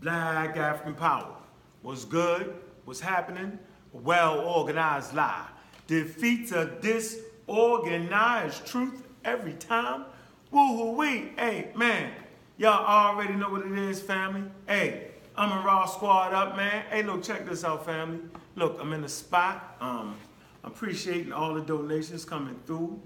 [0.00, 1.36] Black African power.
[1.82, 2.54] What's good?
[2.84, 3.58] What's happening?
[3.94, 5.46] A well organized lie.
[5.86, 10.04] Defeats a disorganized truth every time.
[10.50, 11.32] Woo hoo wee.
[11.36, 12.12] Hey, man.
[12.58, 14.42] Y'all already know what it is, family.
[14.66, 16.84] Hey, I'm a raw squad up, man.
[16.88, 18.20] Hey, look, check this out, family.
[18.54, 19.76] Look, I'm in the spot.
[19.80, 20.16] Um,
[20.64, 23.00] appreciating all the donations coming through.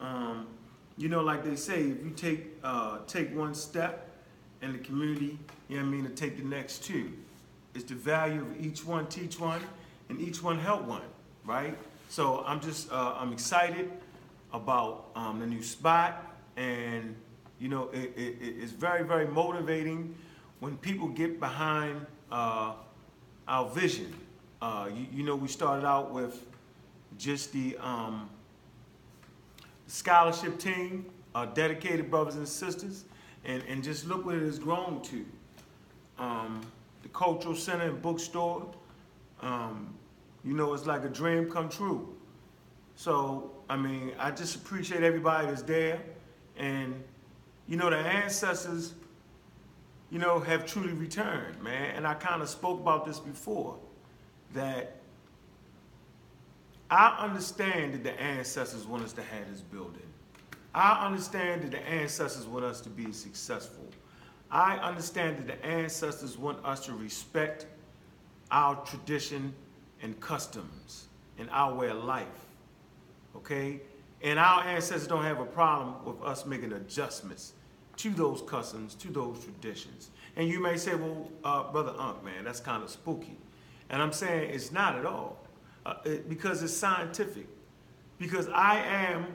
[0.00, 0.46] Um,
[0.96, 4.07] you know, like they say, if you take uh, take one step
[4.62, 5.38] in the community,
[5.68, 7.12] you know what I mean, to take the next two.
[7.74, 9.62] It's the value of each one teach one,
[10.08, 11.02] and each one help one,
[11.44, 11.76] right?
[12.08, 13.90] So I'm just uh, I'm excited
[14.52, 17.14] about um, the new spot, and
[17.60, 20.14] you know, it, it, it's very very motivating
[20.60, 22.72] when people get behind uh,
[23.46, 24.12] our vision.
[24.60, 26.44] Uh, you, you know, we started out with
[27.16, 28.28] just the um,
[29.86, 33.04] scholarship team, our dedicated brothers and sisters,
[33.48, 35.24] and, and just look what it has grown to.
[36.18, 36.60] Um,
[37.02, 38.70] the Cultural Center and Bookstore,
[39.40, 39.94] um,
[40.44, 42.14] you know, it's like a dream come true.
[42.94, 46.00] So, I mean, I just appreciate everybody that's there.
[46.58, 47.02] And,
[47.66, 48.94] you know, the ancestors,
[50.10, 51.94] you know, have truly returned, man.
[51.96, 53.78] And I kind of spoke about this before,
[54.52, 54.96] that
[56.90, 60.02] I understand that the ancestors want us to have this building.
[60.78, 63.84] I understand that the ancestors want us to be successful.
[64.48, 67.66] I understand that the ancestors want us to respect
[68.52, 69.52] our tradition
[70.02, 72.26] and customs and our way of life.
[73.34, 73.80] Okay?
[74.22, 77.54] And our ancestors don't have a problem with us making adjustments
[77.96, 80.10] to those customs, to those traditions.
[80.36, 83.36] And you may say, well, uh, Brother Unc, man, that's kind of spooky.
[83.90, 85.38] And I'm saying it's not at all
[85.84, 87.48] uh, it, because it's scientific.
[88.18, 89.26] Because I am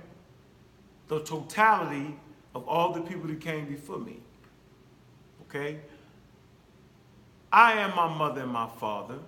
[1.20, 2.16] the totality
[2.56, 4.20] of all the people that came before me.
[5.44, 5.80] Okay?
[7.52, 9.20] I am my mother and my father.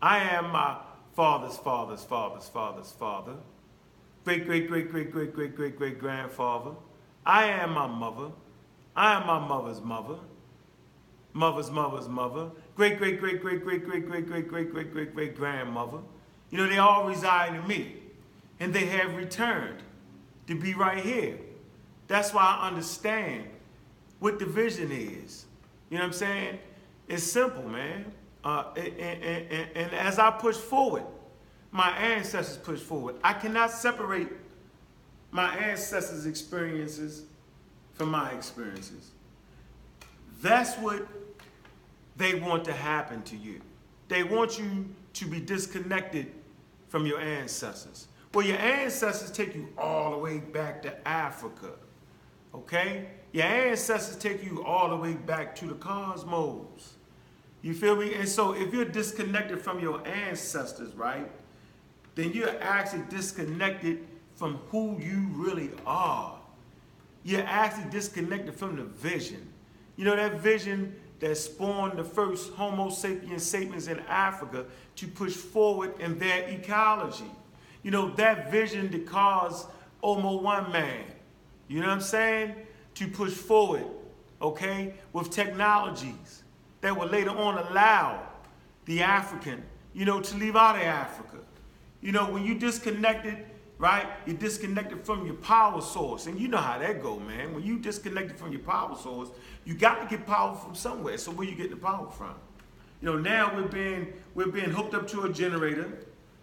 [0.00, 0.78] I am my
[1.14, 3.34] father's father's father's father's father.
[4.24, 6.72] Great, great, great, great, great, great, great, great grandfather.
[7.24, 8.30] I am my mother.
[8.96, 10.16] I am my mother's mother.
[11.34, 15.36] Mother's mother's mother great, great, great, great, great, great, great, great, great, great, great, great
[15.36, 15.98] grandmother.
[16.50, 17.96] You know, they all reside in me.
[18.60, 19.82] And they have returned
[20.46, 21.38] to be right here.
[22.08, 23.44] That's why I understand
[24.18, 25.46] what the vision is.
[25.90, 26.58] You know what I'm saying?
[27.08, 28.12] It's simple, man.
[28.44, 31.04] Uh, and, and, and, and as I push forward,
[31.70, 33.16] my ancestors push forward.
[33.22, 34.28] I cannot separate
[35.30, 37.24] my ancestors' experiences
[37.94, 39.12] from my experiences.
[40.42, 41.06] That's what
[42.16, 43.60] they want to happen to you.
[44.08, 46.30] They want you to be disconnected
[46.88, 48.08] from your ancestors.
[48.34, 51.72] Well, your ancestors take you all the way back to Africa,
[52.54, 53.08] okay?
[53.32, 56.94] Your ancestors take you all the way back to the cosmos.
[57.60, 58.14] You feel me?
[58.14, 61.30] And so if you're disconnected from your ancestors, right,
[62.14, 66.38] then you're actually disconnected from who you really are.
[67.24, 69.46] You're actually disconnected from the vision.
[69.96, 74.64] You know, that vision that spawned the first Homo sapiens sapiens in Africa
[74.96, 77.30] to push forward in their ecology.
[77.82, 79.66] You know, that vision that caused
[80.02, 81.04] Omo One Man,
[81.68, 82.54] you know what I'm saying?
[82.94, 83.84] To push forward,
[84.40, 86.42] okay, with technologies
[86.80, 88.26] that would later on allow
[88.84, 89.62] the African,
[89.94, 91.38] you know, to leave out of Africa.
[92.00, 93.46] You know, when you disconnected
[93.82, 94.06] right?
[94.26, 96.26] You're disconnected from your power source.
[96.26, 97.52] And you know how that go, man.
[97.52, 99.30] When you disconnected from your power source,
[99.64, 101.18] you got to get power from somewhere.
[101.18, 102.36] So where you get the power from?
[103.00, 105.98] You know, now we're being we're being hooked up to a generator.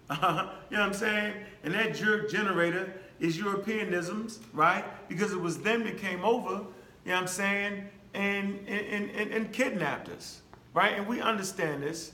[0.12, 1.34] you know what I'm saying?
[1.64, 4.84] And that jerk generator is Europeanisms, right?
[5.08, 6.64] Because it was them that came over, you know
[7.04, 10.42] what I'm saying, and and, and, and kidnapped us,
[10.74, 10.94] right?
[10.98, 12.14] And we understand this.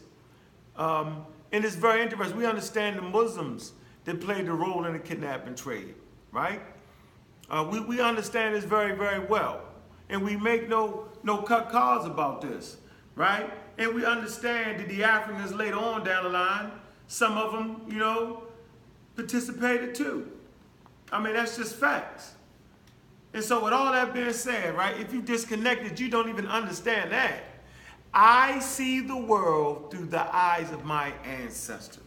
[0.75, 2.37] Um, and it's very interesting.
[2.37, 3.71] We understand the Muslims
[4.03, 5.95] that played the role in the kidnapping trade,
[6.31, 6.61] right?
[7.49, 9.61] Uh, we, we understand this very, very well.
[10.09, 12.77] And we make no, no cut calls about this,
[13.15, 13.51] right?
[13.77, 16.71] And we understand that the Africans later on down the line,
[17.07, 18.43] some of them, you know,
[19.15, 20.31] participated too.
[21.11, 22.33] I mean, that's just facts.
[23.33, 27.11] And so with all that being said, right, if you disconnected, you don't even understand
[27.11, 27.43] that.
[28.13, 32.01] I see the world through the eyes of my ancestors.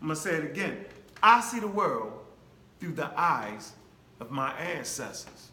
[0.00, 0.84] I'm going to say it again.
[1.22, 2.12] I see the world
[2.80, 3.72] through the eyes
[4.20, 5.50] of my ancestors.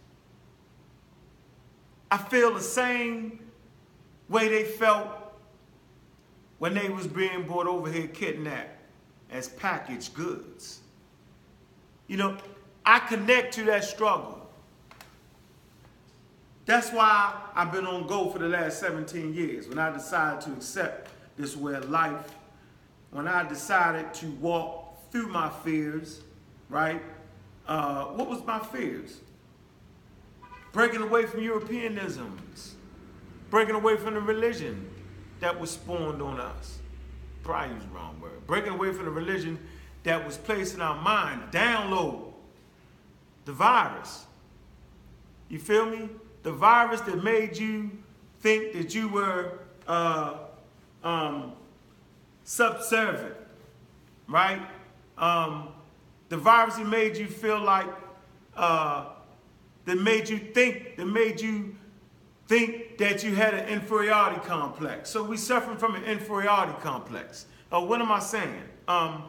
[2.12, 3.40] I feel the same
[4.28, 5.08] way they felt
[6.60, 8.78] when they was being brought over here kidnapped
[9.32, 10.82] as packaged goods.
[12.08, 12.38] You know,
[12.86, 14.48] I connect to that struggle.
[16.66, 19.68] That's why I've been on go for the last 17 years.
[19.68, 22.36] When I decided to accept this way of life,
[23.12, 26.22] when I decided to walk through my fears,
[26.70, 27.02] right?
[27.68, 29.18] Uh, what was my fears?
[30.72, 32.74] Breaking away from Europeanisms,
[33.50, 34.89] breaking away from the religion
[35.40, 36.80] that was spawned on us.
[37.44, 38.46] Probably use the wrong word.
[38.48, 39.60] Breaking away from the religion
[40.04, 41.52] that was placed in our mind.
[41.52, 42.34] Download
[43.46, 44.26] the virus.
[45.48, 46.10] You feel me?
[46.44, 47.92] The virus that made you
[48.40, 50.36] think that you were uh,
[51.04, 51.54] um,
[52.44, 53.36] subservient,
[54.28, 54.62] right?
[55.18, 55.70] Um,
[56.30, 57.88] the virus that made you feel like,
[58.56, 59.08] uh,
[59.86, 61.76] that made you think, that made you
[62.48, 65.10] think that you had an inferiority complex.
[65.10, 67.46] So we suffering from an inferiority complex.
[67.72, 68.64] Uh, what am I saying?
[68.88, 69.24] Um,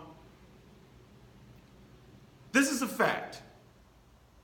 [2.52, 3.42] this is a fact.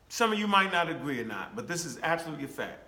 [0.09, 2.79] Some of you might not agree or not, but this is absolutely a fact.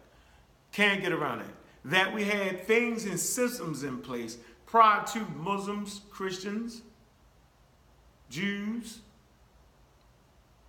[0.73, 1.47] Can't get around it.
[1.85, 6.83] That we had things and systems in place prior to Muslims, Christians,
[8.31, 9.01] Jews.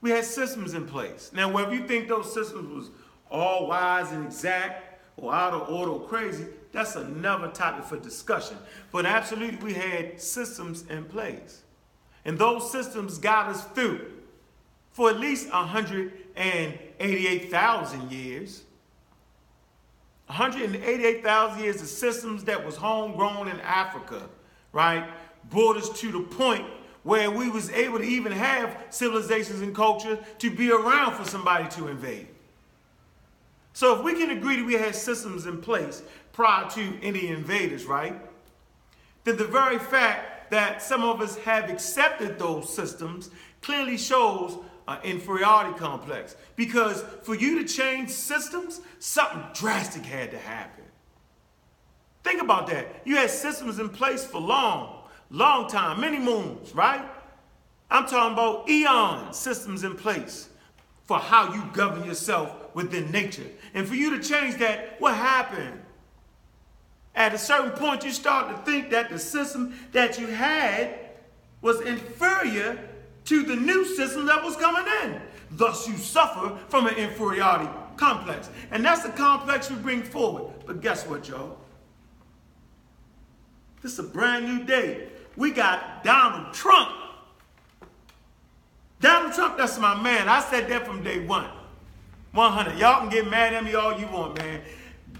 [0.01, 1.29] We had systems in place.
[1.31, 2.89] Now, whether you think those systems was
[3.29, 4.88] all wise and exact
[5.21, 8.57] or out of order or crazy, that's another topic for discussion.
[8.91, 11.63] But absolutely, we had systems in place.
[12.25, 14.11] And those systems got us through
[14.91, 18.63] for at least 188,000 years.
[20.27, 24.29] 188,000 years of systems that was homegrown in Africa,
[24.73, 25.09] right,
[25.49, 26.67] brought us to the point
[27.03, 31.67] where we was able to even have civilizations and culture to be around for somebody
[31.69, 32.27] to invade.
[33.79, 36.03] So if we can agree that we had systems in place
[36.33, 38.13] prior to any invaders, right,
[39.23, 43.29] then the very fact that some of us have accepted those systems
[43.61, 44.57] clearly shows
[44.89, 46.35] an inferiority complex.
[46.57, 50.83] Because for you to change systems, something drastic had to happen.
[52.25, 53.03] Think about that.
[53.05, 57.05] You had systems in place for long, long time, many moons, right?
[57.89, 60.49] I'm talking about eon systems in place
[61.05, 63.45] for how you govern yourself within nature.
[63.73, 65.81] And for you to change that, what happened?
[67.13, 70.97] At a certain point, you start to think that the system that you had
[71.61, 72.79] was inferior
[73.25, 75.21] to the new system that was coming in.
[75.51, 78.49] Thus, you suffer from an inferiority complex.
[78.71, 80.53] And that's the complex we bring forward.
[80.65, 81.57] But guess what, y'all?
[83.81, 85.09] This is a brand new day.
[85.35, 86.91] We got Donald Trump.
[89.01, 90.29] Donald Trump, that's my man.
[90.29, 91.49] I said that from day one.
[92.31, 92.77] 100.
[92.77, 94.61] Y'all can get mad at me all you want, man.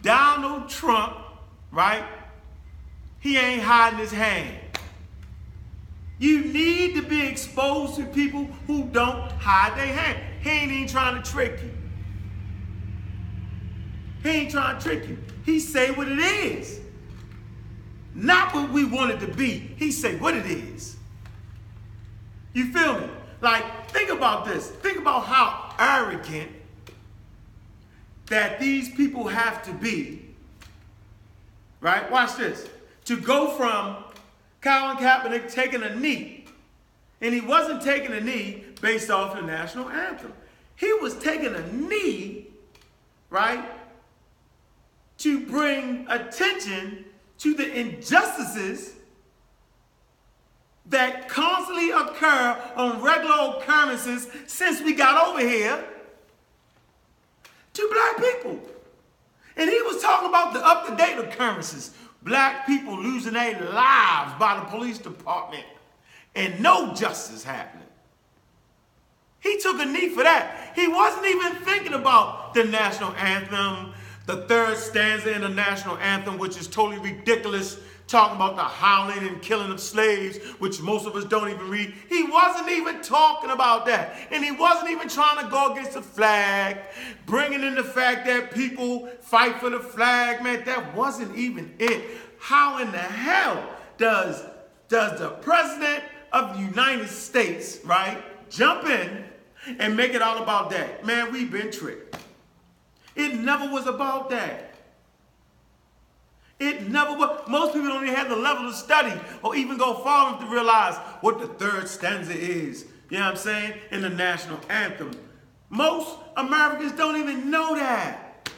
[0.02, 1.18] Donald Trump,
[1.72, 2.04] right?
[3.20, 4.56] He ain't hiding his hand.
[6.20, 10.18] You need to be exposed to people who don't hide their hand.
[10.42, 11.72] He ain't even trying to trick you.
[14.24, 15.18] He ain't trying to trick you.
[15.46, 16.82] He say what it is.
[18.14, 19.74] Not what we want it to be.
[19.78, 20.98] He say what it is.
[22.54, 23.08] You feel me?
[23.42, 24.70] Like, think about this.
[24.70, 26.52] Think about how arrogant
[28.30, 30.26] that these people have to be.
[31.82, 32.10] Right?
[32.10, 32.68] Watch this.
[33.06, 34.04] To go from
[34.62, 36.46] Colin Kaepernick taking a knee.
[37.22, 40.34] And he wasn't taking a knee based off the national anthem.
[40.76, 42.48] He was taking a knee,
[43.30, 43.64] right,
[45.18, 47.06] to bring attention
[47.40, 48.94] to the injustices
[50.86, 55.84] that constantly occur on regular occurrences since we got over here
[57.80, 58.60] to black people.
[59.56, 64.66] And he was talking about the up-to-date occurrences black people losing their lives by the
[64.66, 65.64] police department
[66.36, 67.88] and no justice happening.
[69.40, 70.74] He took a knee for that.
[70.76, 73.94] He wasn't even thinking about the national anthem,
[74.26, 77.80] the third stanza in the national anthem, which is totally ridiculous
[78.10, 81.94] talking about the howling and killing of slaves, which most of us don't even read.
[82.10, 84.18] He wasn't even talking about that.
[84.32, 86.78] And he wasn't even trying to go against the flag,
[87.26, 90.64] bringing in the fact that people fight for the flag, man.
[90.66, 92.04] That wasn't even it.
[92.40, 93.64] How in the hell
[93.98, 94.44] does,
[94.88, 99.24] does the president of the United States, right, jump in
[99.78, 101.06] and make it all about that?
[101.06, 102.18] Man, we've been tricked.
[103.16, 104.69] It never was about that.
[106.60, 107.48] It never was.
[107.48, 110.48] Most people don't even have the level to study or even go far enough to
[110.48, 112.86] realize what the third stanza is.
[113.10, 113.74] You know what I'm saying?
[113.92, 115.12] In the national anthem.
[115.70, 118.52] Most Americans don't even know that.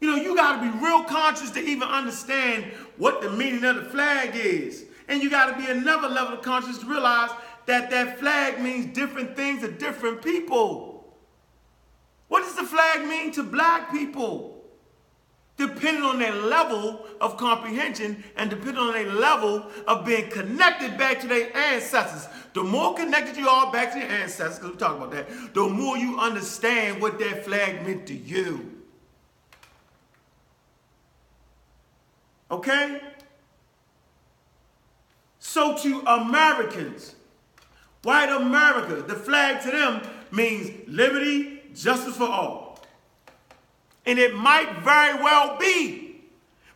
[0.00, 2.64] You know, you got to be real conscious to even understand
[2.96, 4.84] what the meaning of the flag is.
[5.08, 7.30] And you got to be another level of conscious to realize
[7.66, 11.14] that that flag means different things to different people.
[12.28, 14.49] What does the flag mean to black people?
[15.60, 21.20] Depending on their level of comprehension and depending on their level of being connected back
[21.20, 22.26] to their ancestors.
[22.54, 25.68] The more connected you are back to your ancestors, because we talk about that, the
[25.68, 28.74] more you understand what that flag meant to you.
[32.50, 33.02] Okay?
[35.40, 37.16] So to Americans,
[38.02, 42.59] white America, the flag to them means liberty, justice for all.
[44.10, 46.16] And it might very well be,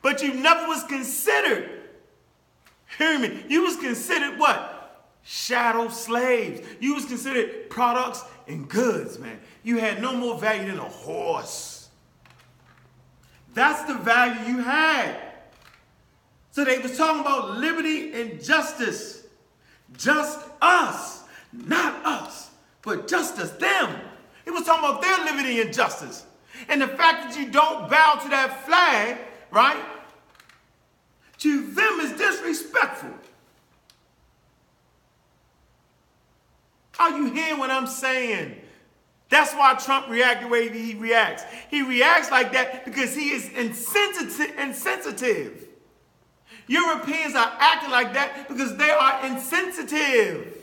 [0.03, 1.69] but you never was considered.
[2.97, 3.45] Hear me?
[3.49, 5.11] You was considered what?
[5.25, 6.65] Chattel slaves.
[6.79, 9.41] You was considered products and goods, man.
[9.65, 11.89] You had no more value than a horse.
[13.53, 15.21] That's the value you had.
[16.53, 19.27] So they was talking about liberty and justice.
[19.97, 22.51] Just us, not us,
[22.83, 23.93] but just us, them.
[24.47, 26.27] It was talking about their liberty and justice.
[26.69, 29.19] And the fact that you don't bow to that flag,
[29.51, 29.85] right,
[31.39, 33.11] to them is disrespectful.
[36.99, 38.57] Are you hearing what I'm saying?
[39.29, 41.45] That's why Trump reacted the way he reacts.
[41.71, 44.57] He reacts like that because he is insensitive.
[44.59, 45.69] insensitive.
[46.67, 50.57] Europeans are acting like that because they are insensitive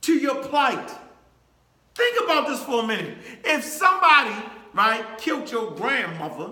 [0.00, 0.90] to your plight.
[1.94, 3.18] Think about this for a minute.
[3.44, 4.34] If somebody,
[4.74, 6.50] right, killed your grandmother,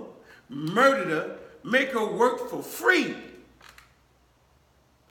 [0.49, 3.17] murdered her, make her work for free,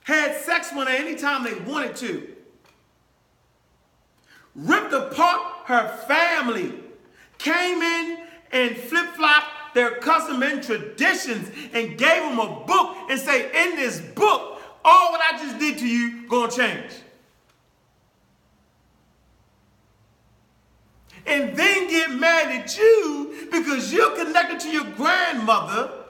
[0.04, 2.28] had sex with her anytime they wanted to,
[4.54, 6.72] ripped apart her family,
[7.38, 8.18] came in
[8.50, 14.00] and flip-flopped their custom and traditions and gave them a book and say, in this
[14.00, 16.92] book, all what I just did to you gonna change.
[21.26, 26.02] And then get mad at you because you're connected to your grandmother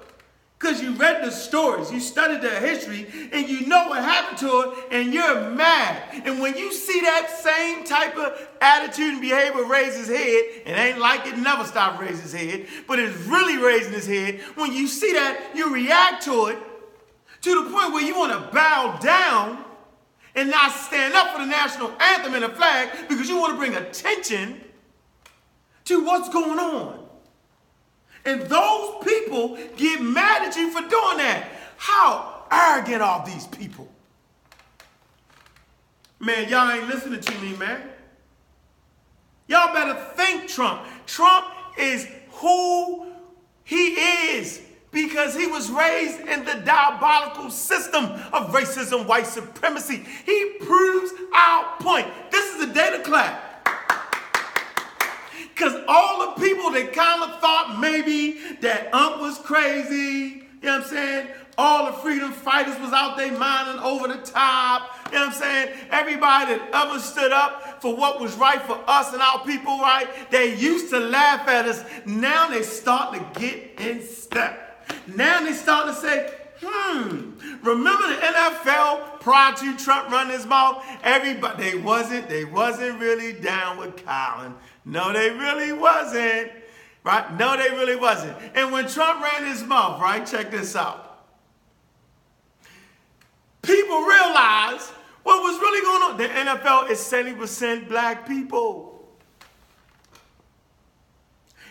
[0.63, 4.47] because you read the stories, you studied the history, and you know what happened to
[4.47, 6.01] her, and you're mad.
[6.25, 10.69] And when you see that same type of attitude and behavior raise his head, it
[10.69, 14.41] ain't like it never stopped raising his head, but it's really raising his head.
[14.55, 16.59] When you see that, you react to it
[17.41, 19.65] to the point where you want to bow down
[20.37, 23.59] and not stand up for the national anthem and the flag because you want to
[23.59, 24.61] bring attention
[25.85, 26.99] to what's going on.
[28.25, 31.49] And those people get mad at you for doing that.
[31.77, 33.89] How arrogant are these people?
[36.21, 37.83] Man, y'all ain't listening to me, man.
[39.49, 40.83] Y'all better think Trump.
[41.07, 41.47] Trump
[41.77, 43.07] is who
[43.65, 44.63] he is
[44.93, 50.05] because he was raised in the diabolical system of racism, white supremacy.
[50.25, 52.07] He proves our point.
[52.31, 53.52] This is a data clap.
[55.63, 60.79] Because all the people that kind of thought maybe that Ump was crazy, you know
[60.79, 61.29] what I'm saying?
[61.57, 64.91] All the freedom fighters was out there minding over the top.
[65.13, 65.77] You know what I'm saying?
[65.91, 70.09] Everybody that ever stood up for what was right for us and our people right,
[70.33, 71.85] they used to laugh at us.
[72.07, 74.85] Now they start to get in step.
[75.15, 80.85] Now they start to say, hmm, remember the NFL prior to Trump running his mouth?
[81.05, 84.55] Everybody, they wasn't, they wasn't really down with Colin.
[84.85, 86.51] No, they really wasn't.
[87.05, 87.37] Right?
[87.37, 88.37] No, they really wasn't.
[88.55, 91.27] And when Trump ran his mouth, right, check this out.
[93.63, 94.91] People realized
[95.23, 96.17] what was really going on.
[96.17, 99.09] The NFL is 70% black people.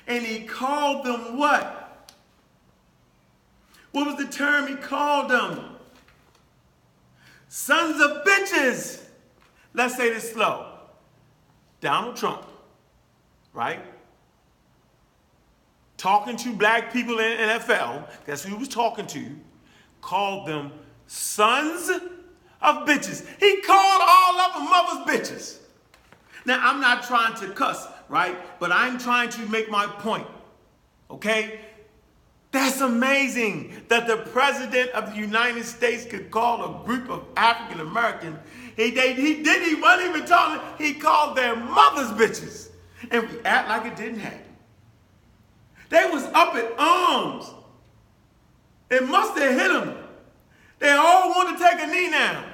[0.08, 2.10] And he called them what?
[3.92, 5.76] What was the term he called them?
[7.50, 9.04] Sons of bitches.
[9.74, 10.68] Let's say this slow.
[11.82, 12.46] Donald Trump
[13.54, 13.84] right?
[15.98, 19.36] Talking to black people in NFL, that's who he was talking to,
[20.02, 20.72] called them
[21.08, 23.26] sons of bitches.
[23.40, 25.58] He called all of them mother's bitches.
[26.46, 28.36] Now, I'm not trying to cuss, right?
[28.60, 30.26] But I'm trying to make my point,
[31.12, 31.60] okay?
[32.52, 37.80] That's amazing that the president of the United States could call a group of African
[37.80, 38.40] Americans.
[38.76, 42.71] He, he did, he wasn't even talking, he called their mothers bitches
[43.10, 44.40] and we act like it didn't happen.
[45.90, 47.52] They was up at arms.
[48.90, 49.98] It must have hit them.
[50.80, 52.46] They all want to take a knee now.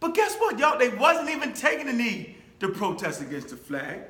[0.00, 0.78] But guess what, y'all?
[0.78, 4.00] They wasn't even taking a knee to protest against the flag.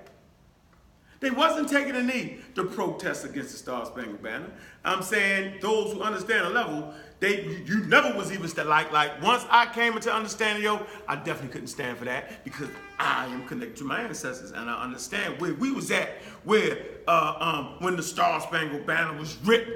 [1.20, 4.50] They wasn't taking a knee to protest against the Star Spangled Banner.
[4.84, 9.46] I'm saying those who understand the level, they you never was even like like once
[9.48, 13.76] I came into understanding, yo, I definitely couldn't stand for that because I am connected
[13.78, 16.10] to my ancestors and I understand where we was at,
[16.44, 19.74] where uh, um, when the Star Spangled Banner was written.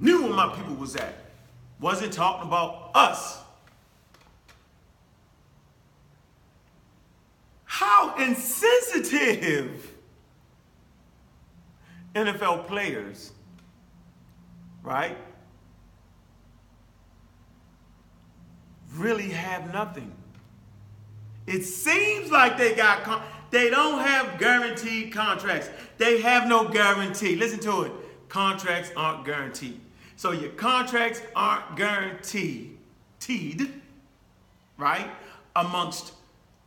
[0.00, 1.14] Knew where my people was at.
[1.80, 3.40] Wasn't talking about us.
[7.64, 9.90] How insensitive
[12.14, 13.32] NFL players,
[14.82, 15.16] right,
[18.94, 20.12] really have nothing.
[21.46, 25.68] It seems like they got, con- they don't have guaranteed contracts.
[25.98, 27.36] They have no guarantee.
[27.36, 27.92] Listen to it.
[28.28, 29.80] Contracts aren't guaranteed.
[30.16, 32.78] So your contracts aren't guaranteed,
[34.78, 35.10] right,
[35.54, 36.14] amongst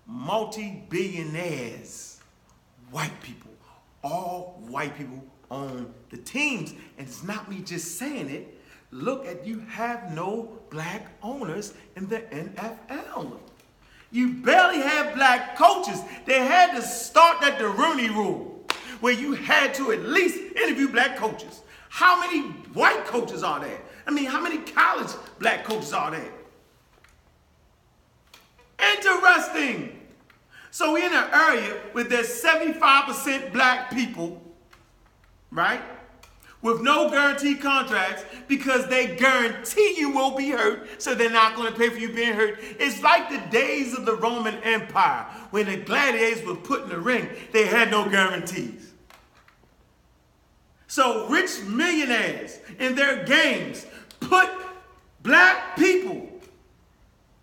[0.05, 2.21] multi-billionaires,
[2.91, 3.51] white people.
[4.03, 6.71] All white people own the teams.
[6.97, 8.59] And it's not me just saying it.
[8.91, 13.39] Look at you have no black owners in the NFL.
[14.11, 16.01] You barely have black coaches.
[16.25, 18.65] They had to start that the Rooney rule,
[19.01, 21.61] where you had to at least interview black coaches.
[21.89, 22.41] How many
[22.73, 23.81] white coaches are there?
[24.05, 26.31] I mean, how many college black coaches are there?
[28.79, 29.99] Interesting.
[30.71, 34.41] So we're in an area where there's 75% black people,
[35.51, 35.81] right?
[36.61, 41.71] With no guaranteed contracts because they guarantee you will be hurt, so they're not going
[41.71, 42.57] to pay for you being hurt.
[42.79, 46.99] It's like the days of the Roman Empire when the gladiators were put in the
[46.99, 48.91] ring, they had no guarantees.
[50.87, 53.85] So rich millionaires in their games
[54.19, 54.49] put
[55.21, 56.27] black people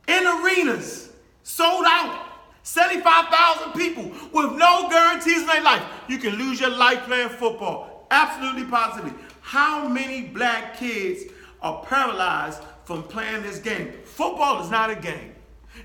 [0.09, 1.11] in arenas
[1.45, 2.23] sold out.
[2.65, 5.85] 75,000 people with no guarantees in their life.
[6.09, 7.94] You can lose your life playing football.
[8.15, 9.13] Absolutely positively.
[9.41, 11.25] How many black kids
[11.61, 13.93] are paralyzed from playing this game?
[14.05, 15.35] Football is not a game.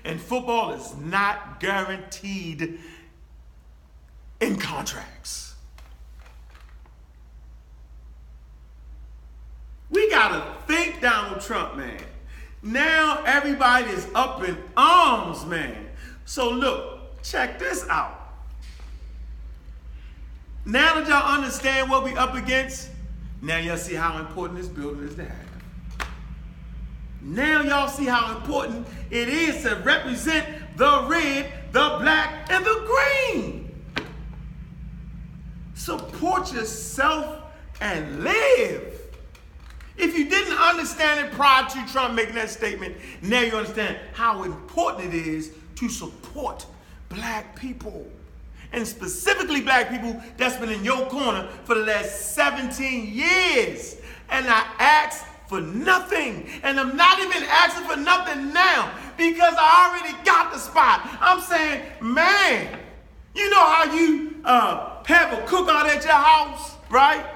[0.04, 2.78] And football is not guaranteed
[4.40, 5.56] in contracts.
[9.90, 12.00] We gotta think Donald Trump, man.
[12.62, 15.88] Now everybody is up in arms, man.
[16.26, 18.19] So look, check this out.
[20.64, 22.90] Now that y'all understand what we up against,
[23.42, 25.50] now y'all see how important this building is to have.
[27.22, 30.46] Now y'all see how important it is to represent
[30.76, 33.82] the red, the black, and the green.
[35.74, 37.42] Support yourself
[37.80, 39.00] and live.
[39.96, 44.44] If you didn't understand it prior to Trump making that statement, now you understand how
[44.44, 46.66] important it is to support
[47.08, 48.06] black people.
[48.72, 53.96] And specifically black people that's been in your corner for the last 17 years.
[54.30, 56.48] And I ask for nothing.
[56.62, 61.00] And I'm not even asking for nothing now because I already got the spot.
[61.20, 62.78] I'm saying, man,
[63.34, 67.26] you know how you uh, have a cookout at your house, right?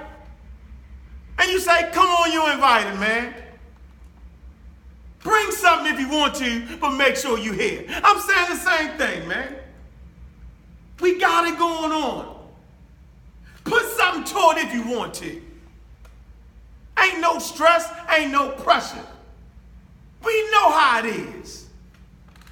[1.38, 3.34] And you say, come on, you're invited, man.
[5.24, 7.84] Bring something if you want to, but make sure you're here.
[7.88, 9.56] I'm saying the same thing, man.
[11.00, 12.36] We got it going on.
[13.64, 15.42] Put something to it if you want to.
[16.98, 19.04] Ain't no stress, ain't no pressure.
[20.24, 21.64] We know how it is.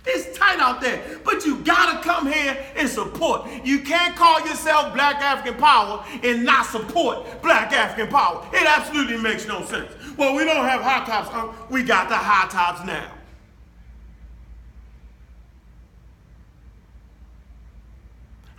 [0.05, 3.49] It's tight out there, but you gotta come here and support.
[3.63, 8.45] You can't call yourself Black African Power and not support Black African Power.
[8.53, 9.93] It absolutely makes no sense.
[10.17, 11.57] Well, we don't have high tops.
[11.71, 13.13] We got the high tops now.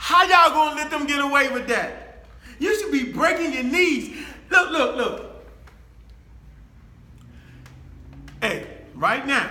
[0.04, 2.26] How y'all gonna let them get away with that?
[2.60, 4.14] You should be breaking your knees.
[4.50, 5.46] Look, look, look.
[8.42, 9.50] Hey, right now,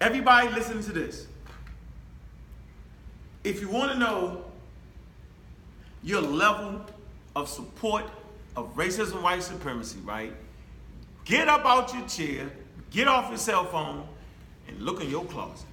[0.00, 1.26] everybody listen to this.
[3.44, 4.42] If you want to know
[6.02, 6.80] your level
[7.36, 8.06] of support
[8.56, 10.32] of racism, white supremacy, right?
[11.26, 12.50] Get up out your chair,
[12.90, 14.08] get off your cell phone,
[14.66, 15.66] and look in your closet.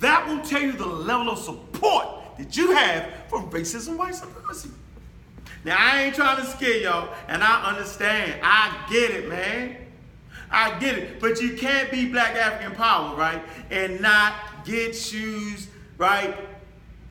[0.00, 4.70] That will tell you the level of support that you have for racism, white supremacy.
[5.64, 8.40] Now, I ain't trying to scare y'all, and I understand.
[8.42, 9.76] I get it, man.
[10.50, 11.20] I get it.
[11.20, 13.42] But you can't be black African power, right?
[13.70, 16.36] And not get shoes, right,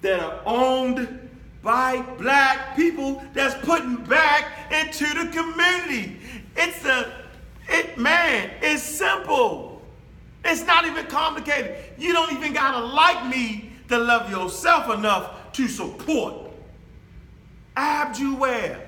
[0.01, 1.29] that are owned
[1.63, 6.19] by black people that's putting back into the community.
[6.55, 7.25] It's a,
[7.69, 9.81] it, man, it's simple.
[10.45, 11.77] It's not even complicated.
[11.97, 16.51] You don't even gotta like me to love yourself enough to support.
[17.77, 18.81] Abdjuwear.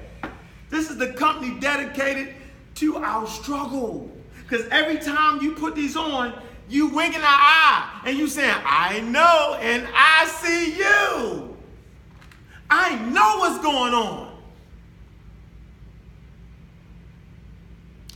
[0.69, 2.35] This is the company dedicated
[2.75, 4.11] to our struggle.
[4.41, 6.33] Because every time you put these on,
[6.67, 11.55] you winking an eye and you saying, I know and I see you.
[12.69, 14.31] I know what's going on.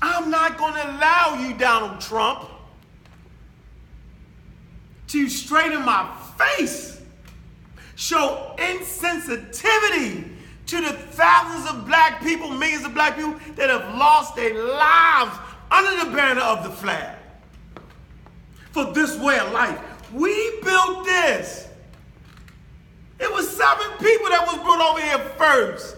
[0.02, 2.50] I'm not going to allow you, Donald Trump,
[5.08, 7.02] to straighten my face,
[7.96, 10.30] show insensitivity
[10.68, 15.38] to the thousands of black people, millions of black people that have lost their lives
[15.72, 17.16] under the banner of the flag
[18.72, 19.80] for this way of life.
[20.14, 21.68] We built this.
[23.20, 25.98] It was seven people that was brought over here first.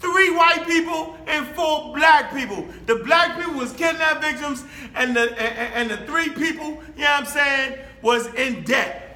[0.00, 2.66] Three white people and four black people.
[2.86, 4.64] The black people was kidnapped victims,
[4.94, 9.07] and the and, and the three people, you know what I'm saying, was in debt.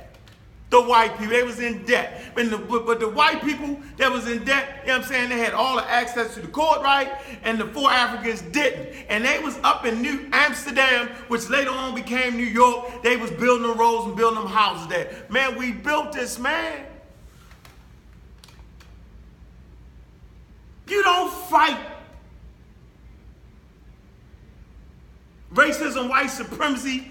[0.73, 2.33] The white people, they was in debt.
[2.35, 5.29] But the, but the white people that was in debt, you know what I'm saying,
[5.29, 7.13] they had all the access to the court, right?
[7.43, 8.89] And the four Africans didn't.
[9.11, 13.03] And they was up in New Amsterdam, which later on became New York.
[13.03, 15.27] They was building the roads and building them houses there.
[15.29, 16.87] Man, we built this, man.
[20.89, 21.79] You don't fight
[25.53, 27.11] racism, white supremacy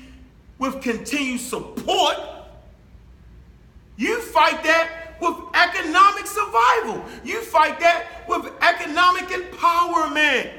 [0.57, 2.17] with continued support.
[4.01, 7.05] You fight that with economic survival.
[7.23, 10.51] You fight that with economic empowerment.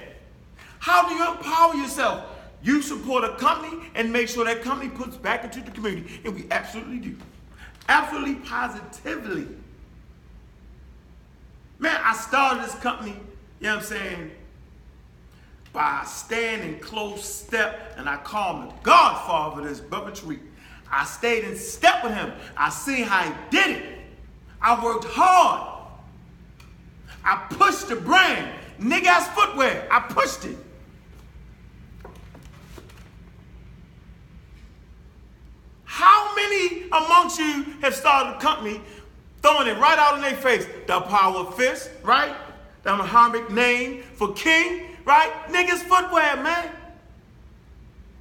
[0.79, 2.25] How do you empower yourself?
[2.63, 6.21] You support a company and make sure that company puts back into the community.
[6.25, 7.17] And we absolutely do.
[7.89, 9.49] Absolutely positively.
[11.81, 13.17] Man, I started this company,
[13.59, 14.31] you know what I'm saying,
[15.73, 20.39] by staying in close step, and I call him the godfather of this Tariq.
[20.93, 22.33] I stayed in step with him.
[22.55, 23.99] I seen how he did it.
[24.61, 25.89] I worked hard.
[27.25, 28.53] I pushed the brand.
[28.79, 29.89] Nigga ass footwear.
[29.91, 30.57] I pushed it.
[35.85, 38.81] How many amongst you have started a company
[39.41, 40.67] throwing it right out in their face?
[40.87, 42.37] The power of fist, right?
[42.83, 45.33] The Muhammad name for king, right?
[45.49, 46.71] Niggas footwear, man.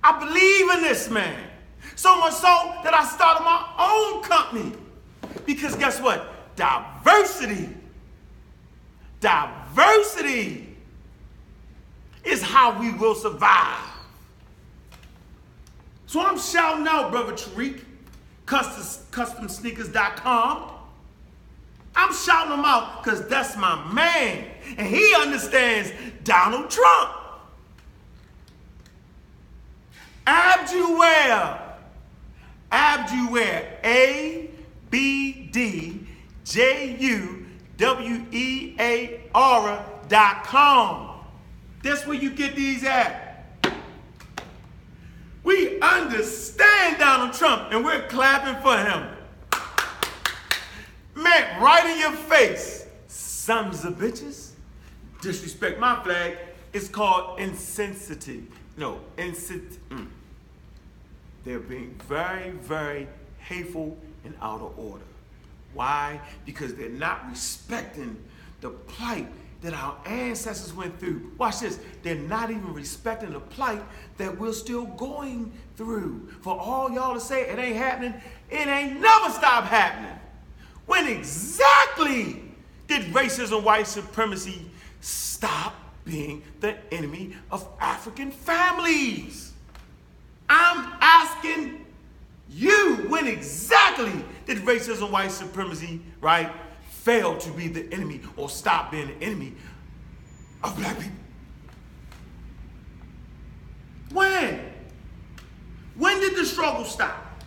[0.03, 1.50] I believe in this man.
[1.95, 4.73] So much so that I started my own company.
[5.45, 6.55] Because guess what?
[6.55, 7.69] Diversity.
[9.19, 10.75] Diversity
[12.23, 13.79] is how we will survive.
[16.07, 17.81] So I'm shouting out, Brother Tariq,
[18.45, 20.71] customsneakers.com.
[21.95, 24.45] I'm shouting him out because that's my man.
[24.77, 25.91] And he understands
[26.23, 27.11] Donald Trump.
[30.27, 31.70] Abdjuwear.
[32.71, 33.65] Abdjuwear.
[33.83, 34.49] A
[34.89, 36.07] B D
[36.43, 37.45] J U
[37.77, 41.25] W E A R dot com.
[41.83, 43.45] That's where you get these at.
[45.43, 49.07] We understand Donald Trump and we're clapping for him.
[51.15, 54.51] Man, right in your face, sons of bitches.
[55.21, 56.37] Disrespect my flag.
[56.73, 58.43] It's called insensitive.
[58.77, 59.79] No, insensitive.
[59.89, 60.07] Mm.
[61.43, 63.07] They're being very, very
[63.39, 65.03] hateful and out of order.
[65.73, 66.19] Why?
[66.45, 68.21] Because they're not respecting
[68.61, 69.27] the plight
[69.61, 71.31] that our ancestors went through.
[71.37, 71.79] Watch this.
[72.03, 73.81] They're not even respecting the plight
[74.17, 76.29] that we're still going through.
[76.41, 78.13] For all y'all to say it ain't happening,
[78.49, 80.19] it ain't never stop happening.
[80.87, 82.41] When exactly
[82.87, 84.65] did racism, white supremacy
[84.99, 85.75] stop
[86.05, 89.50] being the enemy of African families?
[90.53, 91.85] I'm asking
[92.49, 94.11] you, when exactly
[94.45, 96.51] did racism, white supremacy, right,
[96.89, 99.53] fail to be the enemy or stop being the enemy
[100.61, 101.15] of black people?
[104.11, 104.59] When?
[105.95, 107.41] When did the struggle stop?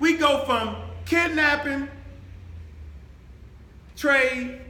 [0.00, 1.88] We go from kidnapping,
[3.96, 4.60] trade,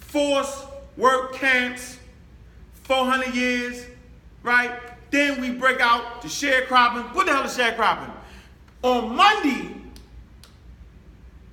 [0.00, 0.66] forced
[0.98, 1.96] work camps,
[2.82, 3.86] 400 years,
[4.42, 4.72] right?
[5.10, 7.14] Then we break out to sharecropping.
[7.14, 8.10] What the hell is sharecropping?
[8.82, 9.76] On Monday,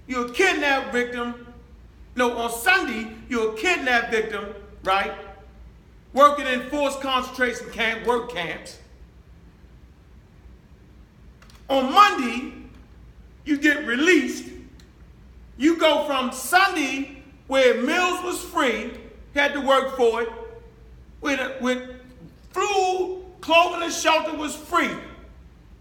[0.07, 1.47] you're a kidnapped victim.
[2.15, 5.13] No, on Sunday, you're a kidnapped victim, right?
[6.13, 8.79] Working in forced concentration camp, work camps.
[11.69, 12.53] On Monday,
[13.45, 14.49] you get released.
[15.57, 18.91] You go from Sunday, where meals was free,
[19.33, 20.29] had to work for it,
[21.21, 21.96] with, with
[22.57, 24.91] food, clothing and shelter was free.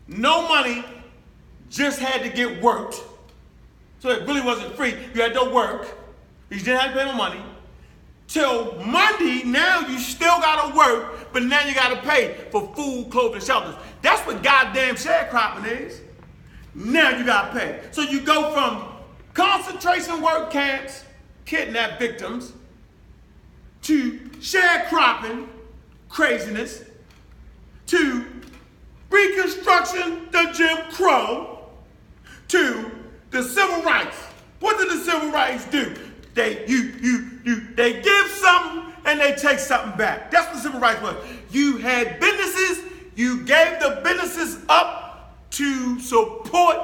[0.09, 0.85] No money,
[1.71, 3.03] just had to get worked.
[3.99, 4.95] So it really wasn't free.
[5.15, 5.89] You had to work.
[6.51, 7.41] You didn't have to pay no money.
[8.29, 13.37] Till Monday, now you still gotta work, but now you gotta pay for food, clothing,
[13.37, 13.75] and shelters.
[14.03, 16.01] That's what goddamn sharecropping is.
[16.75, 17.81] Now you gotta pay.
[17.93, 18.85] So you go from
[19.33, 21.05] concentration work camps,
[21.45, 22.53] kidnap victims,
[23.83, 25.47] to sharecropping,
[26.17, 26.83] craziness,
[27.87, 28.25] to
[29.11, 31.69] Reconstruction, the Jim Crow,
[32.49, 32.91] to
[33.31, 34.17] the civil rights.
[34.61, 35.95] What did the civil rights do?
[36.33, 40.31] They you you you they give something and they take something back.
[40.31, 41.17] That's what civil rights was.
[41.51, 42.83] You had businesses,
[43.15, 46.79] you gave the businesses up to support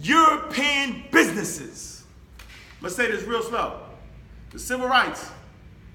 [0.00, 2.04] European businesses.
[2.80, 3.80] Let's say this real slow.
[4.50, 5.30] The civil rights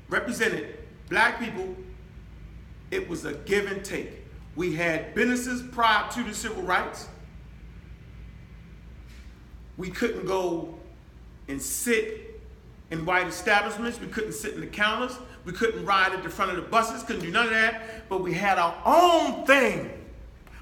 [0.09, 0.77] represented
[1.09, 1.75] black people.
[2.91, 4.23] It was a give and take.
[4.55, 7.07] We had businesses prior to the civil rights.
[9.77, 10.73] We couldn't go
[11.47, 12.41] and sit
[12.89, 13.99] in white establishments.
[13.99, 15.17] We couldn't sit in the counters.
[15.45, 17.03] We couldn't ride at the front of the buses.
[17.03, 18.09] Couldn't do none of that.
[18.09, 19.91] But we had our own thing.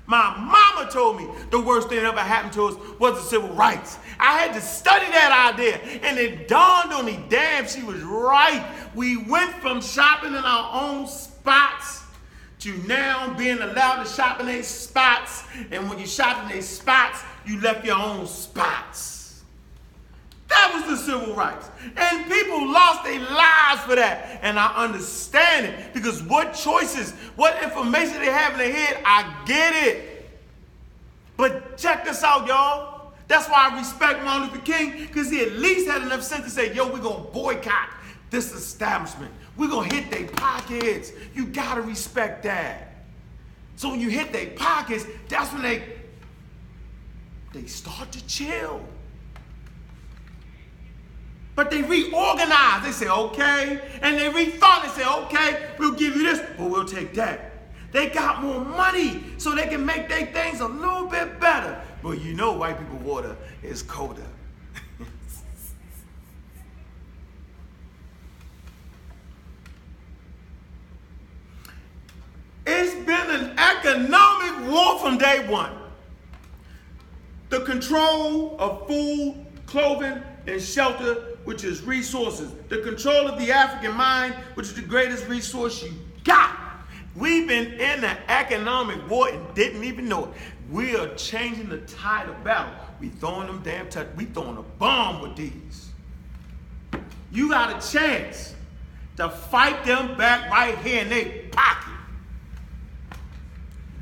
[0.07, 3.49] My mama told me the worst thing that ever happened to us was the civil
[3.55, 3.97] rights.
[4.19, 8.63] I had to study that idea, and it dawned on me, damn, she was right.
[8.93, 12.04] We went from shopping in our own spots
[12.65, 15.43] to now being allowed to shop in these spots.
[15.69, 19.43] And when you shop in these spots, you left your own spots.
[20.47, 21.69] That was the civil rights.
[21.95, 24.39] And people lost their lives for that.
[24.41, 29.43] And I understand it because what choices, what information they have in their head, I
[29.45, 30.28] get it.
[31.38, 33.13] But check this out, y'all.
[33.28, 36.49] That's why I respect Martin Luther King because he at least had enough sense to
[36.49, 37.89] say, yo, we're going to boycott
[38.32, 39.32] this establishment.
[39.57, 41.11] We're to hit their pockets.
[41.33, 42.93] You got to respect that.
[43.75, 45.83] So when you hit their pockets, that's when they
[47.53, 48.81] they start to chill.
[51.55, 52.83] But they reorganize.
[52.83, 53.79] They say, okay.
[54.01, 54.83] And they rethought.
[54.83, 57.51] They say, okay, we'll give you this, but we'll take that.
[57.93, 61.81] They got more money so they can make their things a little bit better.
[62.03, 64.27] But you know white people water is colder.
[72.67, 75.71] It's been an economic war from day one.
[77.49, 82.51] The control of food, clothing, and shelter, which is resources.
[82.69, 86.57] The control of the African mind, which is the greatest resource you got.
[87.15, 90.31] We've been in an economic war and didn't even know it.
[90.69, 92.73] We are changing the tide of battle.
[92.99, 94.07] We throwing them damn touch.
[94.17, 95.89] We throwing a bomb with these.
[97.31, 98.55] You got a chance
[99.17, 101.94] to fight them back right here in their pocket.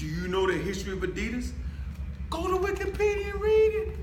[0.03, 1.53] Do you know the history of Adidas?
[2.29, 3.95] Go to Wikipedia and read it.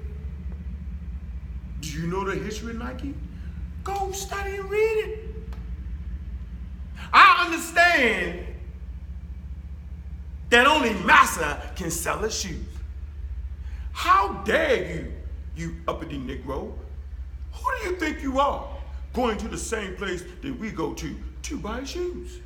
[1.82, 3.12] Do you know the history of Nike?
[3.84, 5.34] Go study and read it.
[7.12, 8.46] I understand
[10.48, 12.64] that only Massa can sell his shoes.
[13.92, 15.12] How dare you,
[15.54, 16.72] you uppity Negro?
[17.52, 18.66] Who do you think you are
[19.12, 22.38] going to the same place that we go to to buy shoes?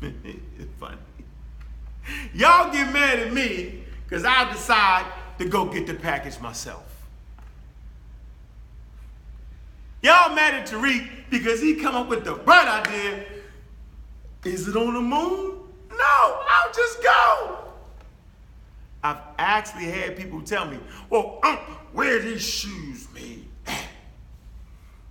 [0.80, 0.98] funny.
[2.34, 5.06] Y'all get mad at me because I decide
[5.38, 6.82] to go get the package myself.
[10.02, 13.24] Y'all mad at Tariq because he come up with the bright idea.
[14.44, 15.58] Is it on the moon?
[15.90, 17.58] No, I'll just go.
[19.02, 21.56] I've actually had people tell me, well, um,
[21.92, 23.86] where these shoes made at?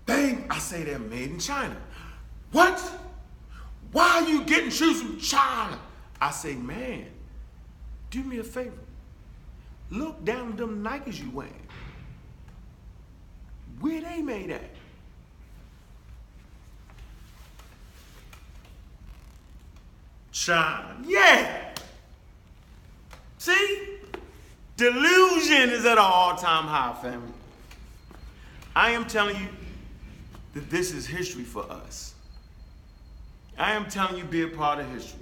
[0.06, 1.76] Bang, I say they're made in China.
[2.52, 2.80] What?
[3.92, 5.80] Why are you getting shoes from China?
[6.24, 7.08] I say, man,
[8.10, 8.72] do me a favor.
[9.90, 11.68] Look down at them Nikes you wearing.
[13.82, 14.70] Where they made at?
[20.32, 20.96] China.
[21.06, 21.74] Yeah.
[23.38, 23.98] See?
[24.78, 27.34] Delusion is at an all-time high, family.
[28.74, 29.50] I am telling you
[30.54, 32.16] that this is history for us.
[33.58, 35.20] I am telling you be a part of history.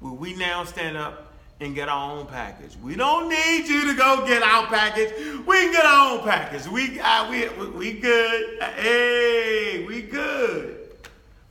[0.00, 2.76] We now stand up and get our own package?
[2.82, 5.12] We don't need you to go get our package.
[5.46, 6.66] We can get our own package.
[6.68, 8.62] We, uh, we, we, good.
[8.62, 10.90] Hey, we good.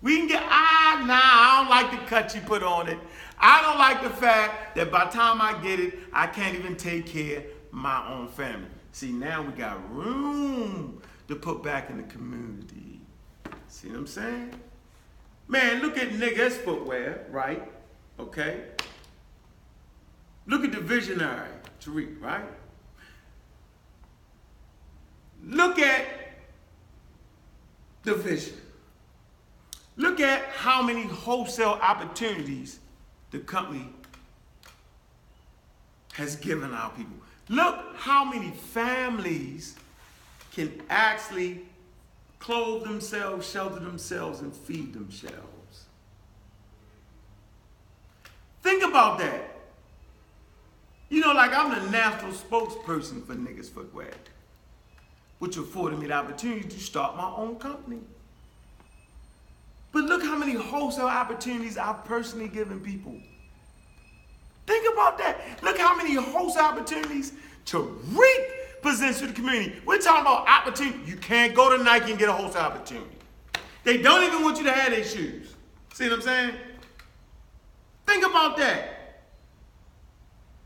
[0.01, 2.99] We can get, ah, nah, I don't like the cut you put on it.
[3.39, 6.75] I don't like the fact that by the time I get it, I can't even
[6.75, 8.67] take care of my own family.
[8.91, 13.01] See, now we got room to put back in the community.
[13.67, 14.53] See what I'm saying?
[15.47, 17.61] Man, look at niggas' footwear, right?
[18.19, 18.65] Okay?
[20.47, 21.49] Look at the visionary,
[21.81, 22.45] Tariq, right?
[25.43, 26.05] Look at
[28.03, 28.55] the vision.
[29.97, 32.79] Look at how many wholesale opportunities
[33.31, 33.89] the company
[36.13, 37.17] has given our people.
[37.49, 39.75] Look how many families
[40.53, 41.65] can actually
[42.39, 45.54] clothe themselves, shelter themselves, and feed themselves.
[48.65, 49.57] Think about that.
[51.09, 54.09] You know, like I'm the national spokesperson for Niggas Footwear,
[55.37, 57.99] which afforded me the opportunity to start my own company.
[59.91, 63.13] But look how many wholesale opportunities I've personally given people.
[64.65, 65.61] Think about that.
[65.61, 67.33] Look how many wholesale opportunities
[67.67, 68.47] Tariq
[68.81, 69.75] presents to the community.
[69.85, 70.97] We're talking about opportunity.
[71.05, 73.15] You can't go to Nike and get a wholesale opportunity.
[73.83, 75.53] They don't even want you to have their shoes.
[75.93, 76.55] See what I'm saying?
[78.05, 78.95] Think about that.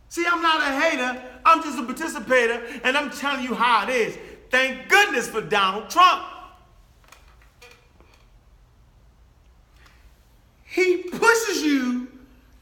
[0.10, 1.22] See, I'm not a hater.
[1.46, 4.18] I'm just a participator, and I'm telling you how it is.
[4.50, 6.24] Thank goodness for Donald Trump.
[10.66, 12.08] He pushes you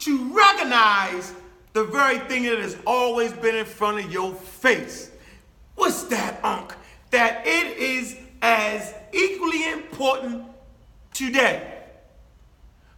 [0.00, 1.32] to recognize
[1.72, 5.10] the very thing that has always been in front of your face.
[5.74, 6.74] What's that, Unc?
[7.10, 10.44] That it is as equally important
[11.12, 11.77] today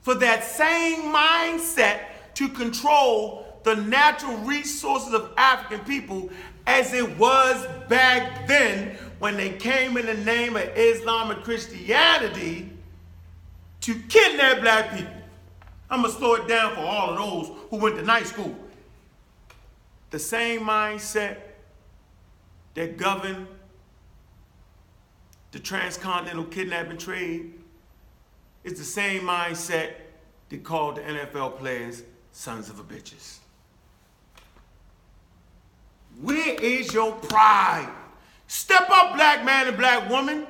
[0.00, 2.00] for that same mindset
[2.34, 6.30] to control the natural resources of African people
[6.66, 12.70] as it was back then when they came in the name of Islam and Christianity
[13.82, 15.12] to kidnap black people.
[15.90, 18.54] I'm going to slow it down for all of those who went to night school.
[20.10, 21.38] The same mindset
[22.74, 23.46] that governed
[25.50, 27.59] the transcontinental kidnapping trade
[28.64, 29.92] is the same mindset
[30.48, 33.38] that called the NFL players sons of a bitches.
[36.20, 37.88] Where is your pride?
[38.46, 40.46] Step up, black man and black woman.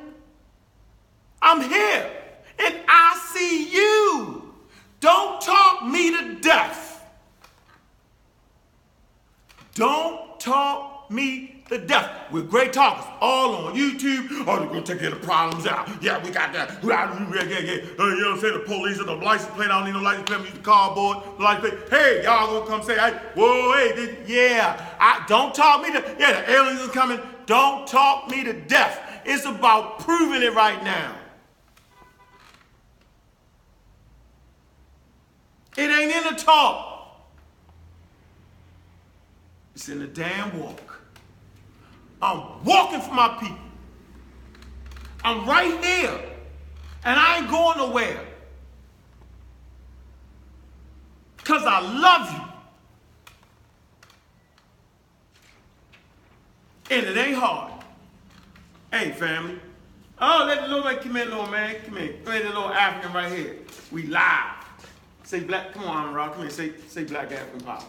[1.43, 2.11] I'm here
[2.59, 4.55] and I see you.
[5.01, 7.03] Don't talk me to death.
[9.75, 12.11] Don't talk me to death.
[12.33, 14.45] We're great talkers, all on YouTube.
[14.47, 15.89] Oh, they're gonna take care of the problems out.
[16.03, 16.83] Yeah, we got that.
[16.83, 17.73] Yeah, yeah, yeah.
[17.99, 18.55] Uh, you know what I'm saying?
[18.55, 19.71] The police and the license plate.
[19.71, 20.41] I don't need no license plate.
[20.41, 21.19] use the cardboard.
[21.39, 21.89] The license plate.
[21.91, 24.97] Hey, y'all gonna come say, hey, whoa, hey, this, yeah.
[24.99, 26.17] I don't talk me to.
[26.19, 27.21] Yeah, the aliens is coming.
[27.47, 29.01] Don't talk me to death.
[29.25, 31.17] It's about proving it right now.
[35.77, 36.91] It ain't in the talk.
[39.75, 40.90] It's in the damn walk.
[42.23, 43.57] I'm walking for my people.
[45.25, 46.21] I'm right here.
[47.05, 48.21] And I ain't going nowhere.
[51.37, 52.31] Because I love
[56.91, 56.97] you.
[56.97, 57.73] And it ain't hard.
[58.93, 59.59] Hey, family.
[60.21, 61.77] Oh, let the little man come in, little man.
[61.87, 62.09] Come in.
[62.09, 63.57] Here, the little African right here.
[63.91, 64.57] We live.
[65.23, 67.85] Say black, come on, Rock, come here, say, say black African power.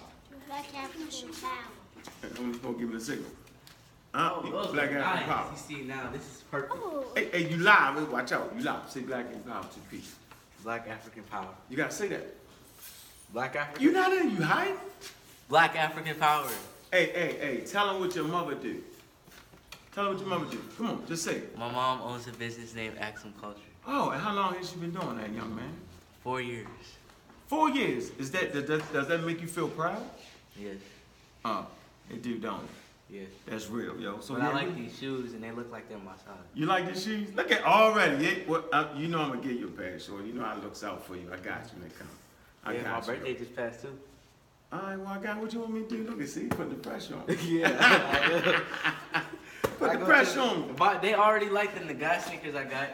[0.48, 2.38] Black African power.
[2.38, 3.32] I'm just gonna give it a signal.
[4.13, 4.34] Huh?
[4.36, 4.41] Oh,
[4.74, 5.24] black African nice.
[5.26, 5.52] power.
[5.52, 6.74] You see now, this is perfect.
[6.76, 8.82] Oh, Hey, hey, you live, watch out, you live.
[8.89, 10.08] Say black African power to the people.
[10.63, 11.47] Black African power.
[11.69, 12.36] You gotta say that.
[13.34, 13.82] Black African.
[13.84, 14.76] You not in, you hide?
[15.47, 16.47] Black African power.
[16.91, 18.84] Hey, hey, hey, tell them what your mother do.
[19.93, 20.62] Tell them what your mother do.
[20.78, 21.58] Come on, just say it.
[21.58, 23.60] My mom owns a business named Axum Culture.
[23.88, 25.74] Oh, and how long has she been doing that, young man?
[26.24, 26.67] Four years.
[27.47, 28.12] Four years.
[28.19, 30.04] Is that, does that, does that make you feel proud?
[30.58, 30.76] Yes.
[31.43, 31.63] Uh,
[32.10, 32.69] it do, don't it?
[33.12, 33.28] Yes.
[33.45, 34.19] That's real, yo.
[34.21, 36.38] So but I like we- these shoes and they look like they're my size.
[36.56, 37.28] You like the shoes?
[37.36, 38.24] Look at already.
[38.26, 40.26] Yeah, well, uh, you know I'm gonna get you a pair shorts.
[40.26, 41.28] You know I looks out for you.
[41.32, 42.10] I got you when it comes.
[42.63, 43.06] I yeah, my you.
[43.06, 43.97] birthday just passed too.
[44.71, 46.10] All right, well I got what you want me to do.
[46.10, 47.26] Look at see, put the pressure on.
[47.28, 47.36] me.
[47.60, 48.62] yeah.
[49.78, 50.74] Put I the pressure to- on.
[50.78, 51.88] But they already like them.
[51.88, 52.89] The guy sneakers I got.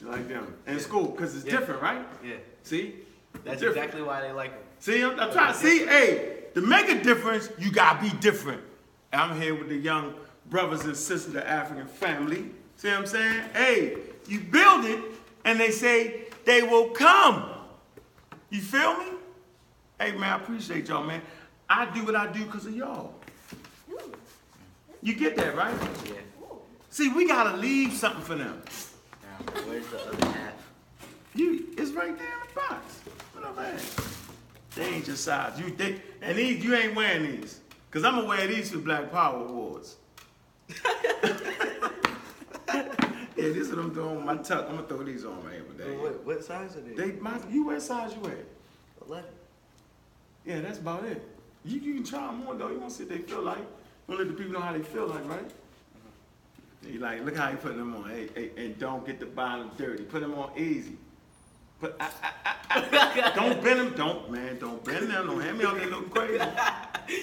[0.00, 1.58] You like them in school because it's Yeah.
[1.58, 2.04] different, right?
[2.24, 2.34] Yeah.
[2.64, 2.96] See,
[3.44, 3.76] That's different.
[3.78, 4.60] exactly why they like them.
[4.80, 5.86] See, I'm, I'm trying see.
[5.86, 8.60] Hey, to make a difference, you gotta be different.
[9.12, 10.14] I'm here with the young
[10.46, 12.46] brothers and sisters of the African family.
[12.76, 13.42] See what I'm saying?
[13.54, 13.96] Hey,
[14.26, 15.02] you build it,
[15.44, 17.50] and they say they will come.
[18.50, 19.06] You feel me?
[20.00, 21.22] Hey man, I appreciate y'all, man.
[21.68, 23.14] I do what I do because of y'all.
[25.02, 25.74] You get that, right?
[26.06, 26.12] Yeah.
[26.90, 28.62] See, we gotta leave something for them.
[29.22, 30.52] Now, where's the other half?
[31.34, 33.00] You, it's right there in the box.
[33.32, 33.78] What up, man?
[34.74, 35.58] They ain't your size.
[35.58, 37.60] You they, and these you ain't wearing these.
[37.92, 39.96] Cause I'm gonna wear these for Black Power Awards.
[40.70, 41.28] yeah,
[43.36, 44.64] this is what I'm doing with my tuck.
[44.70, 45.96] I'm gonna throw these on right here today.
[45.98, 46.94] What, what size are they?
[46.94, 48.38] They my you wear size you wear?
[49.06, 49.28] 11.
[50.46, 51.22] Yeah, that's about it.
[51.66, 52.70] You, you can try them on though.
[52.70, 53.58] You want to see what they feel like.
[53.58, 53.64] You
[54.08, 55.48] want to let the people know how they feel like, right?
[55.48, 56.94] Mm-hmm.
[56.94, 58.08] You like, look how you putting them on.
[58.08, 60.04] Hey, hey, and don't get the bottom dirty.
[60.04, 60.96] Put them on easy.
[61.82, 62.34] Ah, ah,
[62.70, 63.32] ah, ah.
[63.34, 63.94] don't bend them.
[63.94, 65.26] Don't, man, don't bend them.
[65.26, 66.44] Don't hand me out there looking crazy.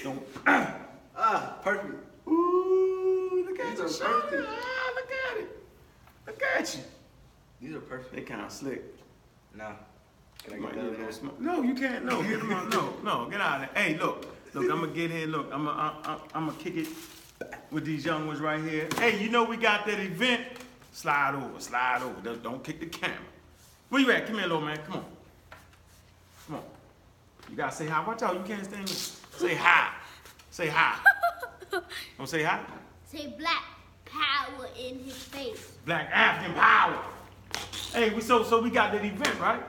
[0.04, 0.22] Don't.
[1.22, 1.58] Ah.
[1.62, 1.94] Perfect.
[2.28, 4.48] Ooh, look at These you, are perfect.
[4.48, 5.58] Ah, look at it.
[6.26, 6.82] Look at you.
[7.60, 8.14] These are perfect.
[8.14, 8.82] They kind of slick.
[9.54, 9.72] Nah.
[10.42, 11.40] Can I get a that little smoke.
[11.40, 12.06] No, you can't.
[12.06, 12.70] No, get them out.
[12.70, 13.84] No, no, get out of there.
[13.84, 14.70] Hey, look, look.
[14.70, 15.26] I'm gonna get here.
[15.26, 16.88] Look, I'm gonna, I'm, I'm gonna kick it
[17.70, 18.88] with these young ones right here.
[18.96, 20.42] Hey, you know we got that event.
[20.92, 22.36] Slide over, slide over.
[22.36, 23.18] Don't kick the camera.
[23.90, 24.26] Where you at?
[24.26, 24.78] Come here, little man.
[24.86, 25.04] Come on.
[26.46, 26.62] Come on.
[27.50, 28.04] You gotta say hi.
[28.06, 28.34] Watch out.
[28.34, 28.84] You can't stand.
[28.88, 28.94] Me.
[29.36, 29.92] Say hi.
[30.50, 30.96] Say hi.
[32.18, 32.60] Don't say hi.
[33.06, 33.62] Say black
[34.04, 35.72] power in his face.
[35.84, 36.98] Black African power.
[37.92, 39.62] Hey, we so so we got that event, right?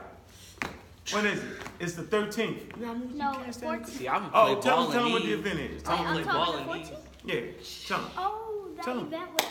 [1.10, 1.44] When is it?
[1.80, 2.76] It's the 13th.
[2.78, 3.16] You got music?
[3.16, 3.88] No, You can't 14th.
[3.88, 5.38] See, I'm Oh, play tell ball them, tell them what the these.
[5.46, 5.82] event is.
[5.82, 6.22] I'm Tell gonna them.
[6.22, 6.88] play October ball the in these.
[6.88, 6.98] 14th?
[7.24, 8.10] Yeah, tell them.
[8.16, 9.06] Oh, that Tell 'em.
[9.06, 9.44] event with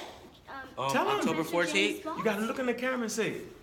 [0.77, 1.17] um, Um, Tell 'em.
[1.17, 2.05] October 14th.
[2.17, 3.55] You gotta look in the camera and say it.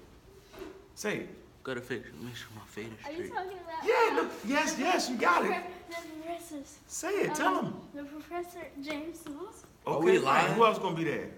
[0.99, 1.29] Say it.
[1.63, 2.09] Gotta fix.
[2.21, 3.87] Make sure my fade Are is you talking about?
[3.87, 4.33] Yeah, um, look.
[4.45, 5.53] Yes, yes, you got it.
[5.89, 6.79] The professors.
[6.89, 7.37] Say it.
[7.37, 7.75] Tell um, them.
[7.95, 9.63] The professor James Smalls.
[9.87, 10.25] Are Okay, we fine.
[10.25, 10.57] live?
[10.57, 11.29] Who else gonna be there?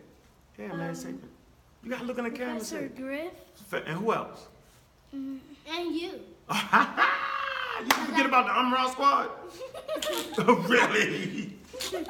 [0.58, 1.16] Yeah, man, Um, say it.
[1.84, 2.88] You gotta look in the camera Professor.
[2.96, 3.32] Griff.
[3.70, 4.46] And who else?
[5.14, 6.12] Mm, and you.
[6.48, 9.28] you forget about the Umrah squad?
[10.70, 11.52] really?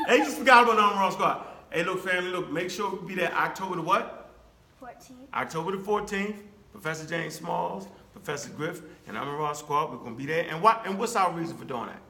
[0.07, 1.47] hey, you just forgot about the Umrah squad.
[1.73, 4.31] Hey, look, family, look, make sure we be there October the what?
[4.79, 5.17] 14.
[5.35, 6.37] October the 14th,
[6.73, 9.91] Professor James Smalls, Professor Griff, and I'm a Raw Squad.
[9.91, 10.47] We're gonna be there.
[10.49, 10.83] And what?
[10.87, 12.01] And what's our reason for doing that?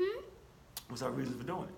[0.00, 0.20] Hmm?
[0.88, 1.74] What's our reason for doing it?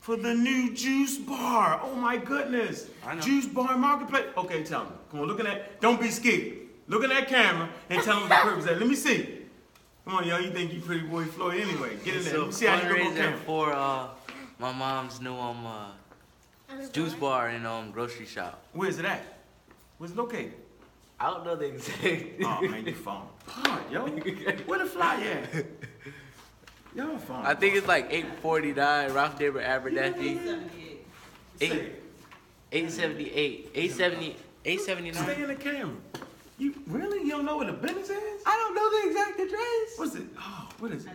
[0.00, 1.80] For the new juice bar.
[1.82, 2.88] Oh my goodness.
[3.04, 3.20] I know.
[3.20, 4.26] Juice bar marketplace.
[4.36, 4.90] Okay, tell me.
[5.10, 5.80] Come on, look at that.
[5.80, 6.54] Don't be scared.
[6.86, 8.78] Look at that camera and tell them what the purpose is.
[8.78, 9.34] Let me see.
[10.06, 10.38] Come on, yo.
[10.38, 11.96] You think you pretty boy Floyd anyway?
[12.04, 12.36] Get in there.
[12.36, 13.38] a Let me see how you look on camera.
[13.40, 14.08] for uh,
[14.58, 15.90] my mom's new um uh,
[16.92, 18.62] juice bar in um grocery shop.
[18.72, 19.22] Where's it at?
[19.98, 20.54] Where's it located?
[21.20, 22.04] I don't know the exact.
[22.44, 23.26] Oh man, you phone.
[23.46, 24.06] apart, yo.
[24.06, 25.66] Where the fly at?
[26.94, 27.46] Y'all falling.
[27.46, 30.38] I think it's like 849 Ralph David Abernathy.
[31.58, 31.92] Say Eight,
[32.72, 35.96] 878, 870, Stay in the camera.
[36.58, 37.24] You really?
[37.24, 38.42] You don't know what the business is?
[38.46, 39.96] I don't know the exact address.
[39.96, 40.26] What's it?
[40.38, 41.12] Oh, what is it?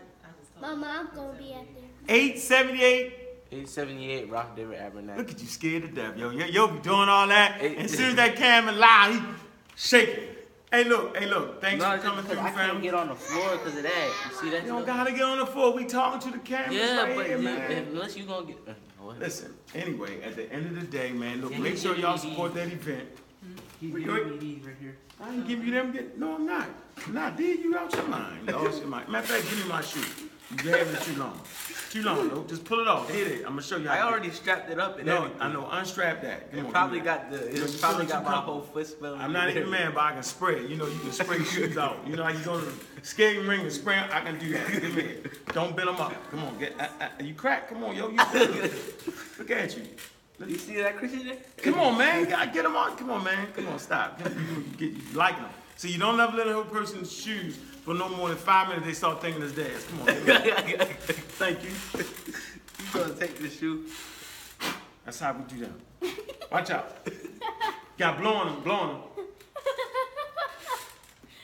[0.62, 2.16] My mom gonna be at there.
[2.16, 3.23] 878.
[3.54, 5.18] 878 Rock David Abernathy.
[5.18, 6.30] Look at you scared to death, yo.
[6.32, 7.58] Yo, yo be doing all that.
[7.62, 9.20] Eight- And as soon as that camera loud, he
[9.76, 10.30] shaking.
[10.72, 11.62] Hey, look, hey, look.
[11.62, 13.78] Thanks No, for it's coming just through, 'cause I can't get on the floor because
[13.78, 14.12] of that.
[14.32, 14.62] You see that?
[14.64, 15.72] You don't gotta get on the floor.
[15.74, 16.74] We talking to the camera.
[16.74, 17.72] Yeah, right but here, you, man.
[17.92, 18.58] unless you gonna get.
[18.68, 18.74] Uh.
[19.20, 22.56] Listen, anyway, at the end of the day, man, look, Yeah, make sure y'all support
[22.56, 23.08] that event.
[23.80, 24.98] He's Wait, giving these right here.
[25.22, 25.92] I ain't giving you them.
[25.92, 26.68] Get, no, I'm not.
[27.06, 27.36] I'm not.
[27.38, 28.48] Did you out your mind?
[28.48, 29.10] You lost your mind.
[29.10, 30.00] Matter of fact, give me my shoe.
[30.64, 31.40] You having it too long.
[31.94, 32.44] Too long, though.
[32.46, 33.08] Just pull it off.
[33.08, 33.38] Hit it.
[33.42, 33.94] I'm gonna show you how.
[33.94, 35.42] I already strapped it up and No, everything.
[35.42, 35.70] I know.
[35.70, 36.50] Unstrap that.
[36.50, 37.38] Come It on, probably got the.
[37.38, 39.22] Yo, you feel probably got you my whole foot smelling.
[39.22, 40.66] I'm not even mad, but I can spray.
[40.66, 42.00] You know, you can spray shoes out.
[42.08, 42.74] You know how you go to the
[43.04, 44.00] skating ring and spray.
[44.00, 45.54] I can do that.
[45.54, 46.16] Don't bend them up.
[46.32, 46.74] Come on, get.
[46.82, 47.70] Uh, uh, you crack.
[47.70, 48.10] Come on, yo.
[48.10, 48.18] You.
[49.38, 49.84] Look at you.
[50.48, 51.38] You see that Christian there?
[51.58, 52.28] Come on, man.
[52.28, 52.98] Gotta get them on.
[52.98, 53.50] Come on, man.
[53.56, 54.20] Come on, stop.
[54.20, 55.50] You, get, you like them.
[55.76, 58.88] See, you don't ever let a whole person's shoes for no more than five minutes.
[58.88, 59.86] They start thinking it's theirs.
[59.86, 60.06] Come on.
[60.08, 60.26] give
[60.66, 60.88] me it.
[61.38, 61.70] Thank you.
[62.00, 63.86] You gonna take the shoe?
[65.06, 65.66] That's how we do
[66.02, 66.52] that.
[66.52, 67.08] Watch out.
[67.98, 68.98] Got blowing them, blowing.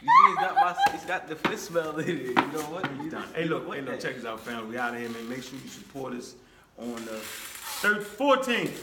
[0.01, 2.21] You see, it's got my, it's got the foot smell in it.
[2.27, 2.89] You know what?
[3.03, 3.21] You Done.
[3.21, 4.69] know Hey, look, hey, look, check us out, family.
[4.69, 5.27] We out of here, man.
[5.27, 6.35] Make sure you support us
[6.77, 7.19] on the
[7.81, 8.77] third, 14th,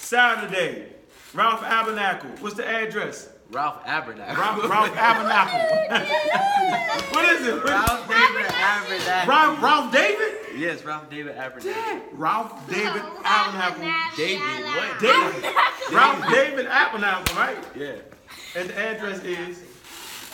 [0.00, 0.94] Saturday.
[1.34, 2.30] Ralph Abernacle.
[2.40, 3.28] What's the address?
[3.50, 4.36] Ralph Abernathy.
[4.36, 5.58] Ralph, Ralph Abernacle.
[7.12, 7.54] what is it?
[7.54, 9.26] What- Ralph David Abernathy.
[9.26, 10.34] Ralph, Ralph David?
[10.56, 11.64] Yes, Ralph David Abernathy.
[11.64, 12.00] Yeah.
[12.12, 13.92] Ralph David Abernacle.
[14.16, 15.00] David, what?
[15.00, 15.54] David.
[15.92, 17.56] Ralph David Abernacle, right?
[17.74, 17.94] Yeah.
[18.54, 19.62] And the address is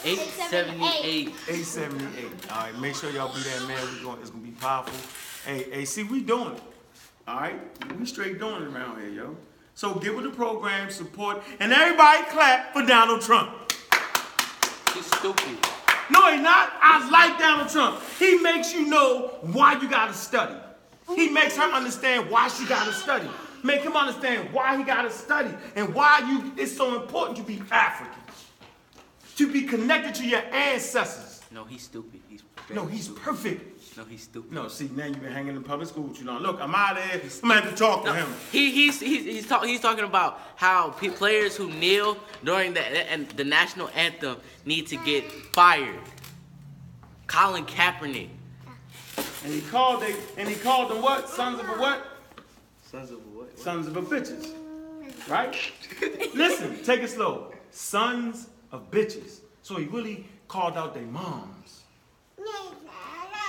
[0.05, 1.29] 878.
[1.49, 2.51] 878.
[2.51, 3.79] All right, make sure y'all be there, man.
[3.95, 4.93] We going, it's gonna be powerful.
[5.51, 6.63] Hey, hey, see, we doing it.
[7.29, 7.59] All right,
[7.99, 9.37] we straight doing it around here, yo.
[9.77, 13.51] So get with the program, support, and everybody clap for Donald Trump.
[14.95, 15.59] He's stupid.
[16.11, 16.71] No, he's not.
[16.81, 18.01] I like Donald Trump.
[18.19, 20.55] He makes you know why you gotta study.
[21.17, 23.29] He makes her understand why she gotta study.
[23.65, 27.61] Make him understand why he gotta study and why you it's so important to be
[27.73, 28.23] African.
[29.37, 31.41] To be connected to your ancestors.
[31.51, 32.21] No, he's stupid.
[32.29, 33.97] He's No, he's perfect.
[33.97, 34.53] No, he's stupid.
[34.53, 36.43] No, see, now you've been hanging in public school too long.
[36.43, 37.21] Look, I'm out of here.
[37.43, 38.27] I'm gonna have to talk to him.
[38.51, 42.81] He, he's he's he's, talk, he's talking about how pe- players who kneel during the
[42.81, 46.01] and the national anthem need to get fired.
[47.27, 48.31] Colin Kaepernick.
[49.45, 51.29] And he called they and he called them what?
[51.29, 52.05] Sons of a what?
[52.91, 53.59] Sons of a what?
[53.59, 54.53] Sons of a bitches.
[55.29, 55.55] Right?
[56.35, 57.53] Listen, take it slow.
[57.71, 59.41] Sons of bitches.
[59.63, 61.84] So he really called out their moms.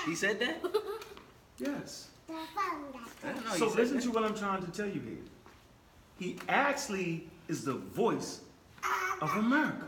[0.05, 0.61] He said that?
[1.57, 2.09] Yes.
[2.29, 2.33] I
[3.29, 4.03] didn't know he So said listen that.
[4.03, 5.23] to what I'm trying to tell you here.
[6.19, 8.41] He actually is the voice
[9.21, 9.87] of America.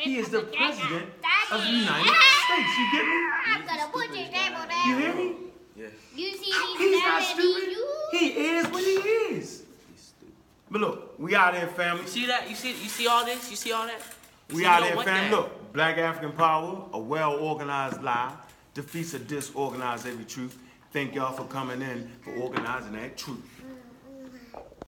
[0.00, 1.06] He is the president
[1.52, 2.72] of the United States.
[2.76, 3.28] You get me?
[3.46, 5.00] I'm gonna put your table You down.
[5.00, 5.34] hear me?
[5.76, 5.86] Yeah,
[6.16, 7.76] You see He's these not stupid.
[8.10, 9.62] He is what he is.
[9.92, 10.34] he's stupid.
[10.72, 12.02] But look, we out there, family.
[12.02, 12.50] You see that?
[12.50, 12.70] You see?
[12.70, 13.48] You see all this?
[13.48, 14.00] You see all that?
[14.48, 15.30] You We see, out don't there, want fam.
[15.30, 15.36] that.
[15.36, 18.34] Look, Black African Power, a well-organized lie,
[18.74, 20.58] defeats a disorganized every truth.
[20.92, 23.59] Thank y'all for coming in for organizing that truth.